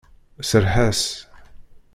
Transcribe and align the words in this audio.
Serreḥ-as! 0.49 1.03